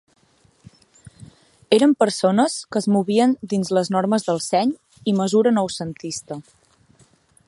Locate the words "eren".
1.77-1.91